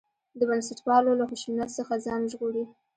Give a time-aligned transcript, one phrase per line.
[0.39, 2.63] د بنسټپالو له خشونت څخه ځان وژغوري.